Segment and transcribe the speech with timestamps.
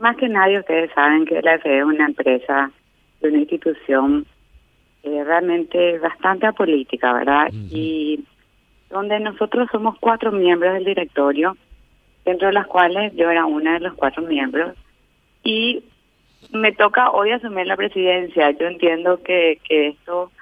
[0.00, 2.70] más que nadie ustedes saben que la FED es una empresa,
[3.20, 4.26] una institución
[5.02, 7.48] eh, realmente bastante apolítica, ¿verdad?
[7.52, 8.24] Y
[8.88, 11.54] donde nosotros somos cuatro miembros del directorio,
[12.24, 14.74] dentro de las cuales yo era una de los cuatro miembros,
[15.44, 15.84] y
[16.50, 18.50] me toca hoy asumir la presidencia.
[18.52, 20.32] Yo entiendo que, que esto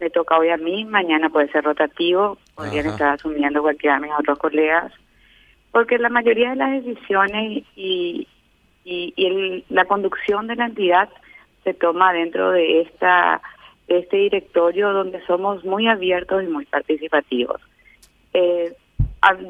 [0.00, 4.12] me toca hoy a mí, mañana puede ser rotativo, podrían estar asumiendo cualquiera de mis
[4.18, 4.92] otros colegas,
[5.72, 8.28] porque la mayoría de las decisiones y,
[8.88, 11.10] y, y la conducción de la entidad
[11.62, 13.42] se toma dentro de esta
[13.86, 17.60] de este directorio donde somos muy abiertos y muy participativos.
[18.32, 18.74] Eh,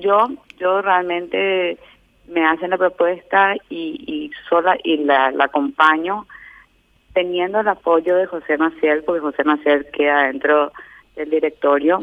[0.01, 0.27] yo
[0.59, 1.79] yo realmente
[2.27, 6.27] me hacen la propuesta y, y sola y la, la acompaño
[7.15, 10.73] teniendo el apoyo de José Maciel, porque José Maciel queda dentro
[11.17, 12.01] del directorio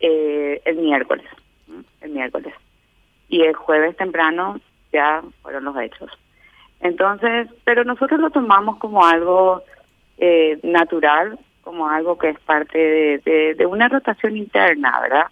[0.00, 1.26] eh, el miércoles,
[2.00, 2.52] el miércoles.
[3.28, 4.60] Y el jueves temprano
[4.92, 6.10] ya fueron los hechos.
[6.82, 9.62] Entonces, pero nosotros lo tomamos como algo
[10.18, 12.78] eh, natural, como algo que es parte
[13.24, 15.26] de, de, una rotación interna, ¿verdad?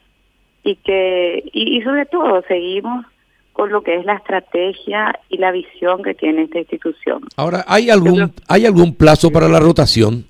[0.62, 3.05] Y que, y sobre todo, seguimos
[3.52, 7.22] con lo que es la estrategia y la visión que tiene esta institución.
[7.36, 10.25] Ahora, ¿hay algún, ¿hay algún plazo para la rotación?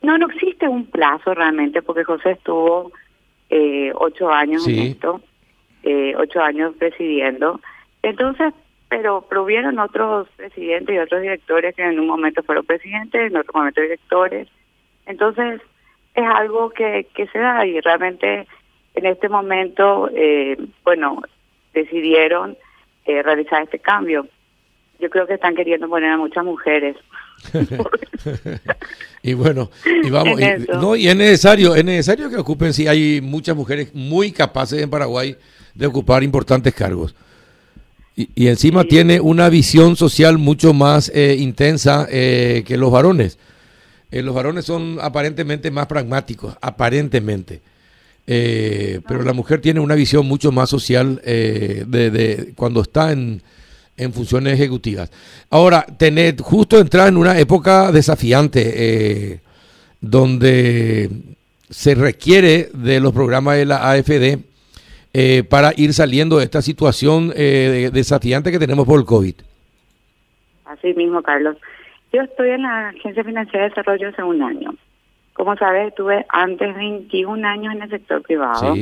[0.00, 2.92] No, no existe un plazo realmente, porque José estuvo
[3.50, 5.20] eh, ocho años en esto,
[5.82, 7.60] eh, ocho años presidiendo.
[8.02, 8.54] Entonces,
[8.88, 13.52] pero, hubieron otros presidentes y otros directores que en un momento fueron presidentes, en otro
[13.54, 14.48] momento directores.
[15.06, 15.60] Entonces,
[16.14, 18.46] es algo que, que se da y realmente
[18.94, 21.22] en este momento, eh, bueno,
[21.74, 22.56] decidieron
[23.04, 24.26] eh, realizar este cambio.
[24.98, 26.96] Yo creo que están queriendo poner a muchas mujeres.
[29.22, 29.70] y bueno,
[30.02, 33.94] y vamos, y, no, y es necesario, es necesario que ocupen, si hay muchas mujeres
[33.94, 35.36] muy capaces en Paraguay
[35.74, 37.14] de ocupar importantes cargos.
[38.16, 43.38] Y, encima tiene una visión social mucho más eh, intensa eh, que los varones.
[44.10, 47.60] los varones son aparentemente más pragmáticos, aparentemente.
[48.26, 53.40] Eh, pero la mujer tiene una visión mucho más social eh, de, cuando está en,
[53.96, 55.10] en, funciones ejecutivas.
[55.48, 59.40] Ahora, tener, justo entrar en una época desafiante eh,
[60.00, 61.08] donde
[61.70, 64.38] se requiere de los programas de la AFD
[65.48, 69.34] para ir saliendo de esta situación desafiante que tenemos por el COVID.
[70.64, 71.56] Así mismo, Carlos.
[72.12, 74.74] Yo estoy en la Agencia Financiera de Desarrollo hace un año.
[75.32, 78.74] Como sabes, estuve antes 21 años en el sector privado.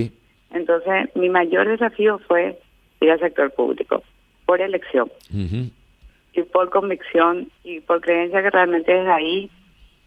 [0.51, 2.59] Entonces, mi mayor desafío fue
[3.01, 4.03] ir al sector público,
[4.47, 5.11] por elección.
[5.31, 9.51] Y por convicción y por creencia que realmente desde ahí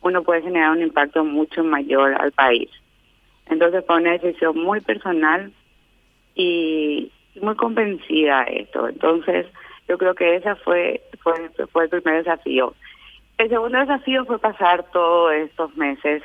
[0.02, 2.70] uno puede generar un impacto mucho mayor al país.
[3.50, 5.52] Entonces fue una decisión muy personal
[6.38, 7.12] y
[7.42, 8.88] muy convencida de esto.
[8.88, 9.48] Entonces
[9.88, 12.74] yo creo que ese fue, fue, fue el primer desafío.
[13.38, 16.24] El segundo desafío fue pasar todos estos meses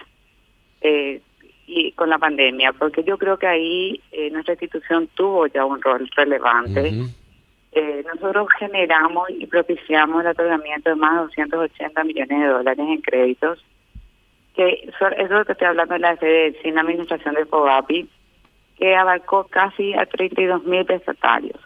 [0.81, 1.21] eh,
[1.67, 5.81] y con la pandemia, porque yo creo que ahí eh, nuestra institución tuvo ya un
[5.81, 6.93] rol relevante.
[7.73, 13.00] eh, nosotros generamos y propiciamos el otorgamiento de más de 280 millones de dólares en
[13.00, 13.65] créditos,
[14.55, 18.09] que eso, es lo que estoy hablando de la sede sin administración de FOGAPI,
[18.77, 21.60] que abarcó casi a 32 mil prestatarios.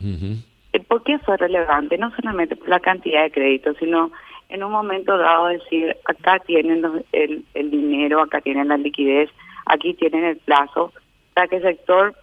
[0.88, 1.96] ¿Por qué fue relevante?
[1.98, 4.10] No solamente por la cantidad de créditos, sino
[4.48, 9.30] en un momento dado decir, acá tienen el, el dinero, acá tienen la liquidez,
[9.64, 10.92] aquí tienen el plazo,
[11.34, 12.14] para que el sector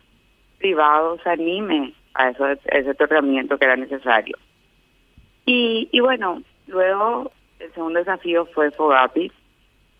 [0.57, 4.37] privado se anime a, eso, ese otorgamiento que era necesario.
[5.45, 9.31] Y, y bueno, luego el segundo desafío fue FOGAPI.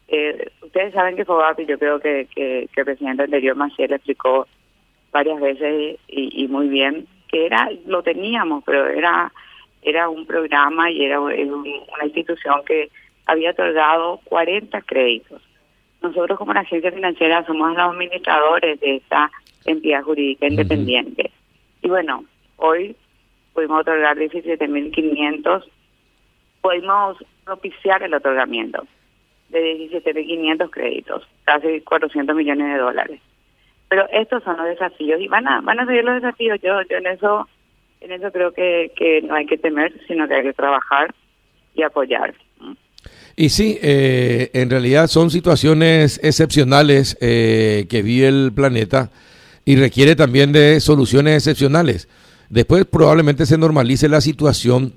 [0.08, 4.48] Eh, ustedes saben que FOGAPI, yo creo que, que, que el presidente anterior Maciel explicó
[5.14, 9.32] varias veces y, y muy bien que era lo teníamos, pero era
[9.82, 12.90] era un programa y era una institución que
[13.26, 15.42] había otorgado 40 créditos.
[16.02, 19.32] Nosotros como la agencia financiera somos los administradores de esta
[19.66, 21.32] entidad jurídica independiente.
[21.82, 22.26] Y bueno,
[22.58, 22.96] hoy
[23.54, 25.64] pudimos otorgar 17.500,
[26.62, 28.86] pudimos propiciar el otorgamiento
[29.50, 33.22] de 17.500 créditos, casi 400 millones de dólares.
[33.90, 36.60] Pero estos son los desafíos y van a van a seguir los desafíos.
[36.62, 37.48] Yo, yo en eso
[38.02, 41.14] en eso creo que, que no hay que temer, sino que hay que trabajar
[41.74, 42.34] y apoyar.
[43.36, 49.10] Y sí, eh, en realidad son situaciones excepcionales eh, que vive el planeta
[49.66, 52.08] y requiere también de soluciones excepcionales.
[52.50, 54.94] Después probablemente se normalice la situación,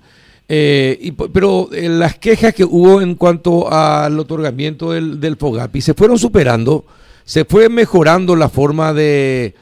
[0.48, 5.94] eh, y, pero las quejas que hubo en cuanto al otorgamiento del, del FOGAPI se
[5.94, 6.84] fueron superando,
[7.26, 9.54] se fue mejorando la forma de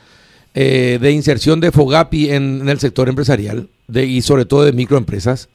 [0.54, 5.50] eh, de inserción de FOGAPI en, el sector empresarial de, y sobre todo de microempresas?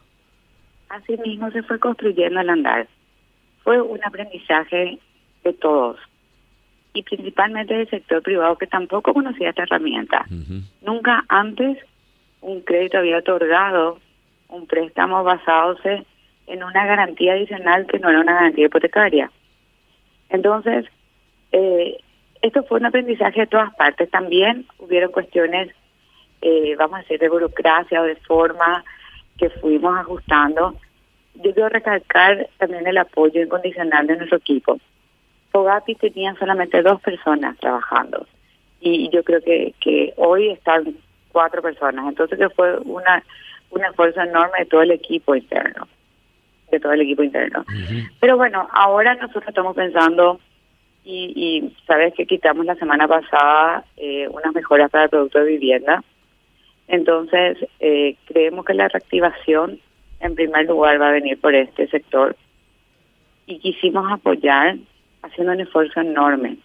[0.90, 2.88] así mismo se fue construyendo el andar.
[3.64, 5.00] Fue un aprendizaje
[5.44, 5.98] de todos
[6.94, 10.26] y principalmente del sector privado que tampoco conocía esta herramienta.
[10.82, 11.78] Nunca antes
[12.42, 14.00] un crédito había otorgado
[14.50, 19.32] un préstamo basado en una garantía adicional que no era una garantía hipotecaria.
[20.30, 20.86] Entonces,
[21.52, 21.98] eh,
[22.42, 24.10] esto fue un aprendizaje de todas partes.
[24.10, 25.74] También hubieron cuestiones,
[26.42, 28.84] eh, vamos a decir, de burocracia o de forma
[29.38, 30.76] que fuimos ajustando.
[31.36, 34.80] Yo quiero recalcar también el apoyo incondicional de nuestro equipo.
[35.52, 38.28] Fogapi tenía solamente dos personas trabajando
[38.82, 40.96] y yo creo que, que hoy están
[41.32, 42.08] cuatro personas.
[42.08, 43.24] Entonces que fue una
[43.72, 45.88] un esfuerzo enorme de todo el equipo interno,
[46.72, 47.66] de todo el equipo interno.
[48.20, 50.40] Pero bueno, ahora nosotros estamos pensando
[51.04, 55.52] y, y sabes que quitamos la semana pasada eh, unas mejoras para el producto de
[55.52, 56.04] vivienda.
[56.88, 59.80] Entonces, eh, creemos que la reactivación
[60.20, 62.36] en primer lugar va a venir por este sector
[63.46, 64.76] y quisimos apoyar
[65.22, 66.58] haciendo un esfuerzo enorme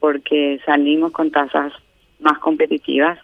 [0.00, 1.72] porque salimos con tasas
[2.20, 3.18] más competitivas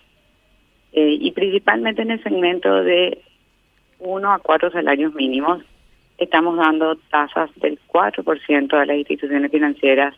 [0.93, 3.23] eh, y principalmente en el segmento de
[3.99, 5.62] uno a cuatro salarios mínimos
[6.19, 10.14] estamos dando tasas del 4% a las instituciones financieras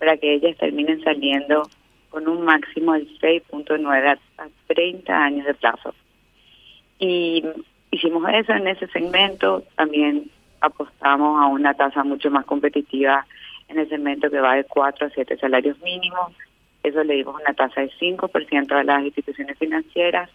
[0.00, 1.68] para que ellas terminen saliendo
[2.08, 5.94] con un máximo del 6.9 a 30 años de plazo.
[6.98, 7.44] Y
[7.92, 10.30] hicimos eso en ese segmento, también
[10.60, 13.26] apostamos a una tasa mucho más competitiva
[13.68, 16.32] en el segmento que va de 4 a 7 salarios mínimos.
[16.82, 20.30] Eso le dimos una tasa de 5% a las instituciones financieras.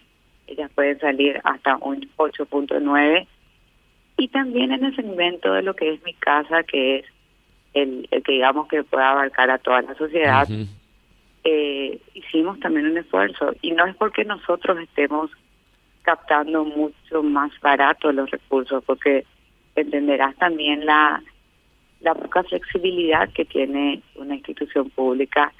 [0.46, 3.26] Ellas pueden salir hasta un 8.9.
[4.16, 7.06] Y también en el segmento de lo que es mi casa, que es
[7.74, 10.48] el, que digamos que pueda abarcar a toda la sociedad,
[11.44, 13.54] eh, hicimos también un esfuerzo.
[13.62, 15.30] Y no es porque nosotros estemos
[16.02, 19.24] captando mucho más barato los recursos, porque
[19.74, 21.22] entenderás también la,
[22.00, 25.52] la poca flexibilidad que tiene una institución pública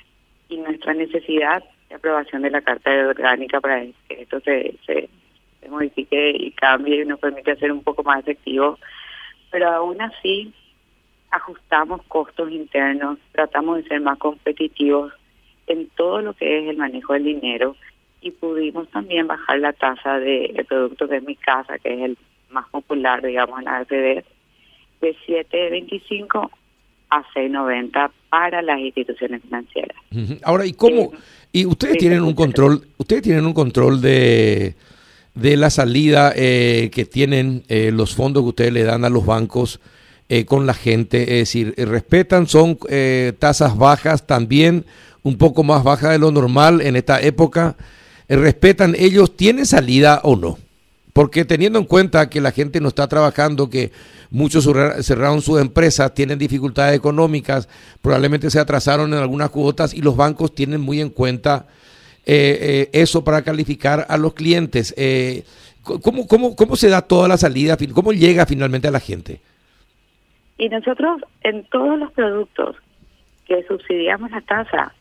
[0.48, 5.08] y nuestra necesidad de aprobación de la Carta de Orgánica para que esto se, se,
[5.60, 8.78] se modifique y cambie y nos permite hacer un poco más efectivo.
[9.50, 10.52] Pero aún así,
[11.30, 15.12] ajustamos costos internos, tratamos de ser más competitivos
[15.66, 17.76] en todo lo que es el manejo del dinero
[18.20, 22.18] y pudimos también bajar la tasa del de producto de mi casa, que es el
[22.50, 24.24] más popular, digamos, en la AFD,
[25.00, 26.50] de 7.25
[27.10, 29.96] a 6.90 para las instituciones financieras.
[30.42, 31.12] Ahora, ¿y cómo?
[31.52, 34.74] y ustedes tienen un control, ustedes tienen un control de
[35.36, 39.24] de la salida eh, que tienen eh, los fondos que ustedes le dan a los
[39.24, 39.80] bancos
[40.28, 44.84] eh, con la gente, es decir, eh, respetan, son eh, tasas bajas también,
[45.22, 47.76] un poco más bajas de lo normal en esta época,
[48.28, 50.58] respetan ellos, ¿tienen salida o no?
[51.12, 53.92] Porque teniendo en cuenta que la gente no está trabajando, que
[54.30, 54.64] muchos
[55.02, 57.68] cerraron sus empresas, tienen dificultades económicas,
[58.02, 61.66] probablemente se atrasaron en algunas cuotas y los bancos tienen muy en cuenta
[62.24, 64.92] eso para calificar a los clientes.
[65.82, 67.78] ¿cómo, cómo, ¿Cómo se da toda la salida?
[67.94, 69.40] ¿Cómo llega finalmente a la gente?
[70.58, 72.76] Y nosotros en todos los productos
[73.46, 74.92] que subsidiamos la tasa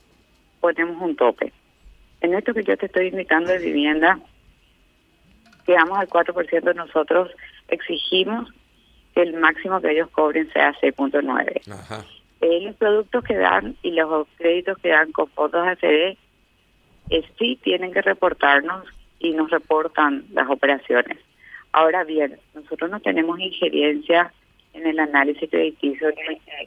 [0.59, 1.53] ponemos un tope.
[2.21, 4.19] En esto que yo te estoy indicando de vivienda,
[5.65, 7.31] quedamos al 4%, nosotros
[7.67, 8.51] exigimos
[9.13, 11.61] que el máximo que ellos cobren sea 6.9.
[12.41, 16.17] Eh, los productos que dan y los créditos que dan con fondos ACD
[17.09, 18.85] eh, sí tienen que reportarnos
[19.19, 21.17] y nos reportan las operaciones.
[21.71, 24.33] Ahora bien, nosotros no tenemos injerencia
[24.75, 26.09] en el análisis crediticio,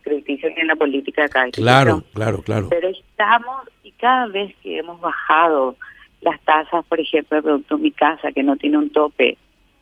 [0.03, 2.69] crediticio ni en la política de cada Claro, claro, claro.
[2.71, 5.77] Pero estamos, y cada vez que hemos bajado
[6.23, 9.37] las tasas, por ejemplo, de producto Mi Casa, que no tiene un tope,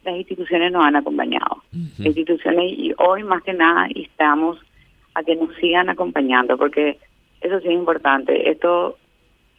[0.05, 1.63] las instituciones nos han acompañado.
[1.99, 4.59] instituciones, y hoy más que nada estamos
[5.15, 6.99] a que nos sigan acompañando, porque
[7.41, 8.51] eso sí es importante.
[8.51, 8.99] Esto,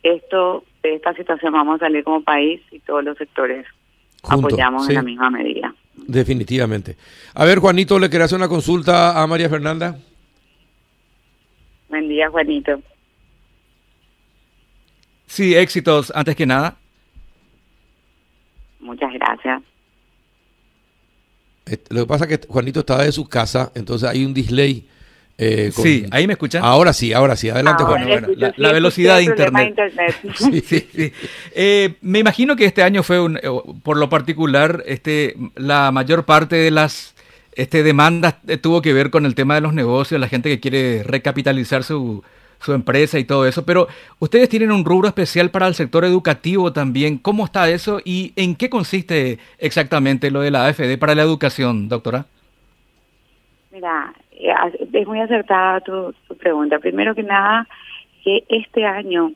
[0.03, 3.65] esto, de esta situación vamos a salir como país y todos los sectores
[4.23, 5.73] apoyamos en la misma medida.
[6.05, 6.95] Definitivamente.
[7.33, 9.97] A ver, Juanito, ¿le quería hacer una consulta a María Fernanda?
[11.89, 12.81] Buen día, Juanito.
[15.25, 16.77] Sí, éxitos, antes que nada.
[18.79, 19.61] Muchas gracias.
[21.89, 24.87] Lo que pasa es que Juanito estaba de su casa, entonces hay un delay
[25.37, 26.63] eh, sí, ahí me escuchan.
[26.63, 27.83] Ahora sí, ahora sí, adelante.
[27.83, 28.07] bueno,
[28.57, 29.75] la, velocidad de internet.
[31.59, 33.41] Eh, me imagino que este año fue, un, eh,
[33.83, 37.15] por lo particular, este, la mayor parte de las
[37.53, 41.03] este, demandas tuvo que ver con el tema de los negocios, la gente que quiere
[41.03, 42.23] recapitalizar su,
[42.59, 43.65] su empresa y todo eso.
[43.65, 43.87] Pero
[44.19, 47.17] ustedes tienen un rubro especial para el sector educativo también.
[47.17, 51.89] ¿Cómo está eso y en qué consiste exactamente lo de la AFD para la educación,
[51.89, 52.25] doctora?
[53.71, 56.79] Mira, eh, es muy acertada tu, pregunta.
[56.79, 57.67] Primero que nada,
[58.23, 59.31] que este año,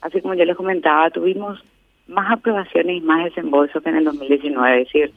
[0.00, 1.62] así como yo les comentaba, tuvimos
[2.06, 4.82] más aprobaciones y más desembolsos que en el 2019.
[4.82, 5.12] Es decir,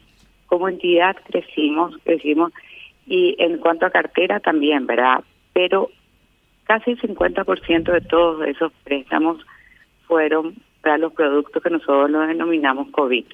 [0.47, 2.51] como entidad crecimos, crecimos,
[3.05, 5.23] y en cuanto a cartera también, ¿verdad?
[5.53, 5.89] Pero
[6.65, 9.43] casi el 50% de todos esos préstamos
[10.07, 13.25] fueron para los productos que nosotros los denominamos COVID,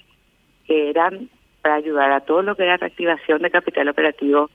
[0.65, 1.29] que eran
[1.61, 4.49] para ayudar a todo lo que era reactivación de capital operativo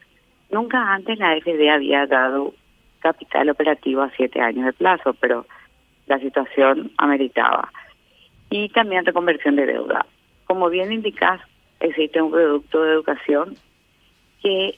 [0.51, 2.53] Nunca antes la FD había dado
[2.99, 5.45] capital operativo a siete años de plazo, pero
[6.07, 7.71] la situación ameritaba.
[8.49, 10.05] Y también reconversión de deuda.
[10.45, 11.39] Como bien indicas,
[11.79, 13.55] existe un producto de educación
[14.43, 14.77] que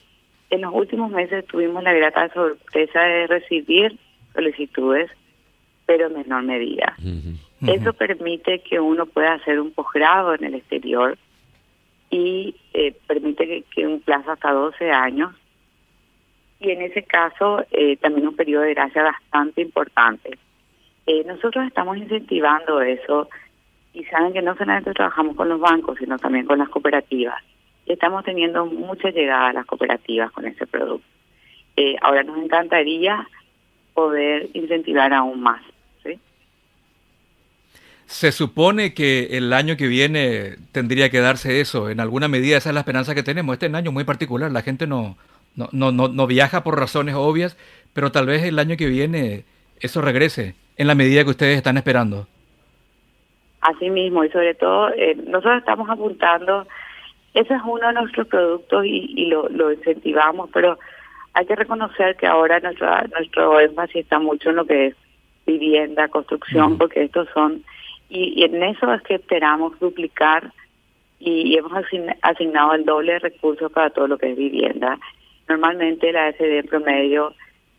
[0.50, 3.98] en los últimos meses tuvimos la grata sorpresa de recibir
[4.32, 5.10] solicitudes,
[5.86, 6.96] pero en menor medida.
[7.66, 11.18] Eso permite que uno pueda hacer un posgrado en el exterior
[12.10, 15.34] y eh, permite que, que un plazo hasta 12 años
[16.64, 20.38] y en ese caso eh, también un periodo de gracia bastante importante.
[21.06, 23.28] Eh, nosotros estamos incentivando eso
[23.92, 27.42] y saben que no solamente trabajamos con los bancos, sino también con las cooperativas.
[27.86, 31.06] Y estamos teniendo mucha llegada a las cooperativas con ese producto.
[31.76, 33.28] Eh, ahora nos encantaría
[33.92, 35.62] poder incentivar aún más.
[38.06, 41.88] Se supone que el año que viene tendría que darse eso.
[41.88, 43.54] En alguna medida esa es la esperanza que tenemos.
[43.54, 44.52] Este es un año muy particular.
[44.52, 45.16] La gente no,
[45.56, 47.56] no, no, no, no viaja por razones obvias,
[47.92, 49.44] pero tal vez el año que viene
[49.80, 52.26] eso regrese en la medida que ustedes están esperando.
[53.60, 56.66] Así mismo, y sobre todo, eh, nosotros estamos apuntando,
[57.32, 60.78] ese es uno de nuestros productos y, y lo, lo incentivamos, pero
[61.32, 64.96] hay que reconocer que ahora nuestro, nuestro énfasis está mucho en lo que es
[65.46, 67.64] vivienda, construcción, porque estos son,
[68.08, 70.52] y, y, en eso es que esperamos duplicar
[71.18, 71.72] y, y hemos
[72.22, 74.98] asignado el doble de recursos para todo lo que es vivienda.
[75.48, 77.34] Normalmente la SD en promedio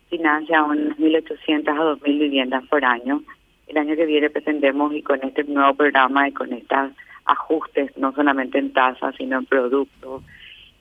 [0.08, 3.22] financia unas 1.800 a 2.000 viviendas por año.
[3.66, 6.92] El año que viene pretendemos, y con este nuevo programa y con estos
[7.24, 10.22] ajustes, no solamente en tasas, sino en productos,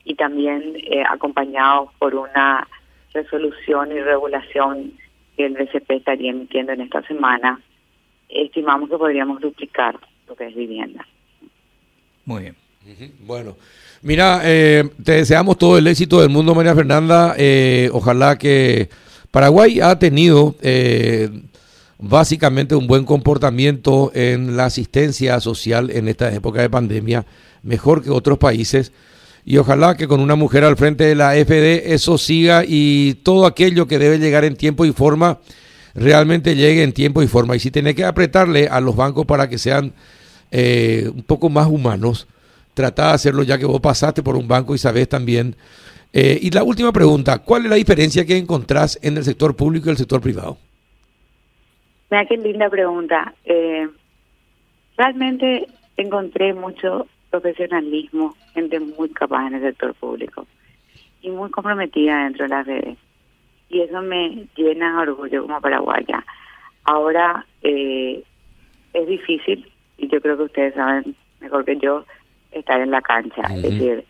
[0.04, 2.68] y también eh, acompañados por una
[3.14, 4.94] resolución y regulación
[5.36, 7.60] que el BCP estaría emitiendo en esta semana,
[8.30, 11.06] estimamos que podríamos duplicar lo que es vivienda.
[12.26, 12.65] Muy bien.
[13.26, 13.58] Bueno,
[14.04, 17.34] mira, eh, te deseamos todo el éxito del mundo, María Fernanda.
[17.38, 18.90] Eh, ojalá que
[19.32, 21.30] Paraguay ha tenido eh,
[21.98, 27.26] básicamente un buen comportamiento en la asistencia social en esta época de pandemia,
[27.64, 28.92] mejor que otros países.
[29.46, 33.48] Y ojalá que con una mujer al frente de la FD eso siga y todo
[33.48, 35.40] aquello que debe llegar en tiempo y forma
[35.96, 37.56] realmente llegue en tiempo y forma.
[37.56, 39.94] Y si tiene que apretarle a los bancos para que sean
[40.52, 42.28] un poco más humanos,
[42.76, 45.56] Trata de hacerlo ya que vos pasaste por un banco y sabés también.
[46.12, 49.88] Eh, y la última pregunta, ¿cuál es la diferencia que encontrás en el sector público
[49.88, 50.58] y el sector privado?
[52.12, 53.34] Mira qué linda pregunta.
[53.46, 53.88] Eh,
[54.98, 60.46] realmente encontré mucho profesionalismo, gente muy capaz en el sector público
[61.22, 62.98] y muy comprometida dentro de las redes.
[63.70, 66.26] Y eso me llena orgullo como paraguaya.
[66.84, 68.22] Ahora eh,
[68.94, 72.06] es difícil, y yo creo que ustedes saben mejor que yo,
[72.52, 73.42] estar en la cancha.
[73.54, 74.06] Es decir,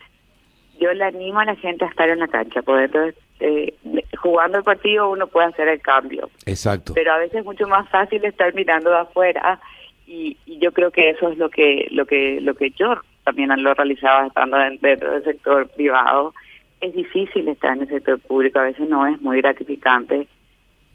[0.78, 3.74] yo le animo a la gente a estar en la cancha, porque entonces eh,
[4.18, 6.30] jugando el partido uno puede hacer el cambio.
[6.46, 6.94] Exacto.
[6.94, 9.60] Pero a veces es mucho más fácil estar mirando de afuera
[10.06, 13.74] y, yo creo que eso es lo que lo que lo que yo también lo
[13.74, 16.32] realizaba estando dentro del sector privado.
[16.80, 20.28] Es difícil estar en el sector público, a veces no es muy gratificante,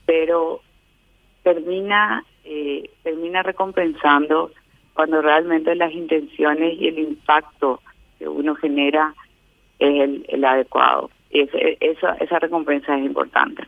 [0.06, 0.62] pero
[1.44, 4.52] termina eh, termina recompensando
[4.94, 7.82] cuando realmente las intenciones y el impacto
[8.20, 9.14] que uno genera
[9.80, 11.10] es el, adecuado.
[11.32, 13.64] esa, esa recompensa es importante.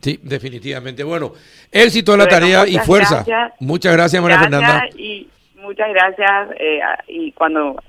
[0.00, 1.04] Sí, definitivamente.
[1.04, 1.32] Bueno,
[1.70, 3.24] éxito en la tarea y fuerza.
[3.60, 4.88] muchas gracias, María Fernanda.
[4.96, 6.50] Y muchas gracias.
[6.58, 7.80] Eh, y cuando